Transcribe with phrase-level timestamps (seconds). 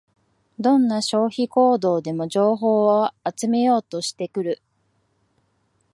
[0.59, 4.61] どんな消費行動でも情報を集めようとしてくる